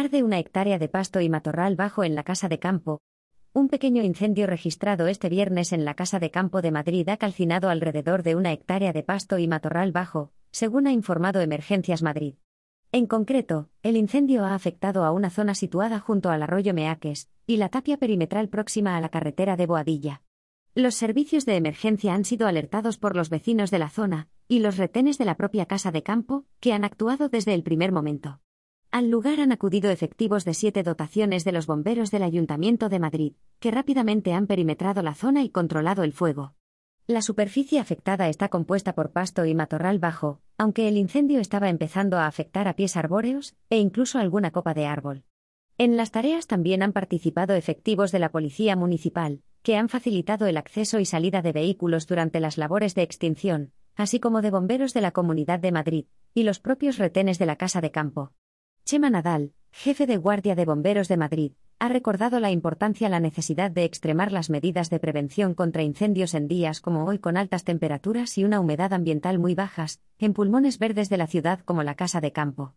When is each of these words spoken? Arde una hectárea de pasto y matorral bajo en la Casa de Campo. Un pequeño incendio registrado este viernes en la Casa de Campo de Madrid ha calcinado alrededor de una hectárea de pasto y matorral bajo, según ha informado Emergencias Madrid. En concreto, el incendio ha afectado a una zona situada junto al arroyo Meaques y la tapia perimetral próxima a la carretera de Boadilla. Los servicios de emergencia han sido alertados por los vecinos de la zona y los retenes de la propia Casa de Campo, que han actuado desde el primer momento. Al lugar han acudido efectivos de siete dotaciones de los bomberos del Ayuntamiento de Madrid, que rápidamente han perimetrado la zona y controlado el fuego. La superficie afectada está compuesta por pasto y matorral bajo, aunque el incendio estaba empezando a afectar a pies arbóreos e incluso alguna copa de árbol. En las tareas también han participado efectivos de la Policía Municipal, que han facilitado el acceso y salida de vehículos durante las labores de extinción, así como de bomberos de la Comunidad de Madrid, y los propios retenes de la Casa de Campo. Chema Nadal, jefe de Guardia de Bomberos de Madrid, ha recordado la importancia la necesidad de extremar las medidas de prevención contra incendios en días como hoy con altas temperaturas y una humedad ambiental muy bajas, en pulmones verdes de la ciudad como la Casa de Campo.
Arde 0.00 0.22
una 0.22 0.38
hectárea 0.38 0.78
de 0.78 0.88
pasto 0.88 1.20
y 1.20 1.28
matorral 1.28 1.76
bajo 1.76 2.04
en 2.04 2.14
la 2.14 2.22
Casa 2.22 2.48
de 2.48 2.58
Campo. 2.58 3.02
Un 3.52 3.68
pequeño 3.68 4.02
incendio 4.02 4.46
registrado 4.46 5.08
este 5.08 5.28
viernes 5.28 5.74
en 5.74 5.84
la 5.84 5.92
Casa 5.92 6.18
de 6.18 6.30
Campo 6.30 6.62
de 6.62 6.70
Madrid 6.70 7.06
ha 7.10 7.18
calcinado 7.18 7.68
alrededor 7.68 8.22
de 8.22 8.34
una 8.34 8.50
hectárea 8.50 8.94
de 8.94 9.02
pasto 9.02 9.36
y 9.36 9.46
matorral 9.46 9.92
bajo, 9.92 10.32
según 10.52 10.86
ha 10.86 10.92
informado 10.92 11.42
Emergencias 11.42 12.00
Madrid. 12.00 12.36
En 12.92 13.06
concreto, 13.06 13.68
el 13.82 13.98
incendio 13.98 14.46
ha 14.46 14.54
afectado 14.54 15.04
a 15.04 15.12
una 15.12 15.28
zona 15.28 15.54
situada 15.54 16.00
junto 16.00 16.30
al 16.30 16.44
arroyo 16.44 16.72
Meaques 16.72 17.28
y 17.46 17.58
la 17.58 17.68
tapia 17.68 17.98
perimetral 17.98 18.48
próxima 18.48 18.96
a 18.96 19.02
la 19.02 19.10
carretera 19.10 19.58
de 19.58 19.66
Boadilla. 19.66 20.22
Los 20.74 20.94
servicios 20.94 21.44
de 21.44 21.56
emergencia 21.56 22.14
han 22.14 22.24
sido 22.24 22.46
alertados 22.46 22.96
por 22.96 23.16
los 23.16 23.28
vecinos 23.28 23.70
de 23.70 23.80
la 23.80 23.90
zona 23.90 24.28
y 24.48 24.60
los 24.60 24.78
retenes 24.78 25.18
de 25.18 25.26
la 25.26 25.36
propia 25.36 25.66
Casa 25.66 25.92
de 25.92 26.02
Campo, 26.02 26.46
que 26.58 26.72
han 26.72 26.84
actuado 26.84 27.28
desde 27.28 27.52
el 27.52 27.62
primer 27.62 27.92
momento. 27.92 28.40
Al 28.92 29.08
lugar 29.08 29.38
han 29.38 29.52
acudido 29.52 29.88
efectivos 29.90 30.44
de 30.44 30.52
siete 30.52 30.82
dotaciones 30.82 31.44
de 31.44 31.52
los 31.52 31.66
bomberos 31.66 32.10
del 32.10 32.24
Ayuntamiento 32.24 32.88
de 32.88 32.98
Madrid, 32.98 33.34
que 33.60 33.70
rápidamente 33.70 34.32
han 34.32 34.48
perimetrado 34.48 35.00
la 35.02 35.14
zona 35.14 35.44
y 35.44 35.48
controlado 35.50 36.02
el 36.02 36.12
fuego. 36.12 36.54
La 37.06 37.22
superficie 37.22 37.78
afectada 37.78 38.28
está 38.28 38.48
compuesta 38.48 38.96
por 38.96 39.12
pasto 39.12 39.44
y 39.46 39.54
matorral 39.54 40.00
bajo, 40.00 40.40
aunque 40.58 40.88
el 40.88 40.96
incendio 40.96 41.38
estaba 41.38 41.68
empezando 41.68 42.18
a 42.18 42.26
afectar 42.26 42.66
a 42.66 42.74
pies 42.74 42.96
arbóreos 42.96 43.54
e 43.68 43.78
incluso 43.78 44.18
alguna 44.18 44.50
copa 44.50 44.74
de 44.74 44.86
árbol. 44.86 45.22
En 45.78 45.96
las 45.96 46.10
tareas 46.10 46.48
también 46.48 46.82
han 46.82 46.92
participado 46.92 47.54
efectivos 47.54 48.10
de 48.10 48.18
la 48.18 48.32
Policía 48.32 48.74
Municipal, 48.74 49.40
que 49.62 49.76
han 49.76 49.88
facilitado 49.88 50.46
el 50.46 50.56
acceso 50.56 50.98
y 50.98 51.04
salida 51.04 51.42
de 51.42 51.52
vehículos 51.52 52.08
durante 52.08 52.40
las 52.40 52.58
labores 52.58 52.96
de 52.96 53.02
extinción, 53.02 53.72
así 53.94 54.18
como 54.18 54.42
de 54.42 54.50
bomberos 54.50 54.94
de 54.94 55.00
la 55.00 55.12
Comunidad 55.12 55.60
de 55.60 55.70
Madrid, 55.70 56.06
y 56.34 56.42
los 56.42 56.58
propios 56.58 56.98
retenes 56.98 57.38
de 57.38 57.46
la 57.46 57.54
Casa 57.54 57.80
de 57.80 57.92
Campo. 57.92 58.32
Chema 58.84 59.10
Nadal, 59.10 59.52
jefe 59.72 60.06
de 60.06 60.16
Guardia 60.16 60.54
de 60.54 60.64
Bomberos 60.64 61.08
de 61.08 61.16
Madrid, 61.16 61.52
ha 61.78 61.88
recordado 61.88 62.40
la 62.40 62.50
importancia 62.50 63.08
la 63.08 63.20
necesidad 63.20 63.70
de 63.70 63.84
extremar 63.84 64.32
las 64.32 64.50
medidas 64.50 64.90
de 64.90 64.98
prevención 64.98 65.54
contra 65.54 65.82
incendios 65.82 66.34
en 66.34 66.48
días 66.48 66.80
como 66.80 67.04
hoy 67.04 67.18
con 67.18 67.36
altas 67.36 67.64
temperaturas 67.64 68.36
y 68.36 68.44
una 68.44 68.60
humedad 68.60 68.92
ambiental 68.92 69.38
muy 69.38 69.54
bajas, 69.54 70.00
en 70.18 70.34
pulmones 70.34 70.78
verdes 70.78 71.08
de 71.08 71.16
la 71.16 71.26
ciudad 71.26 71.60
como 71.60 71.82
la 71.82 71.94
Casa 71.94 72.20
de 72.20 72.32
Campo. 72.32 72.74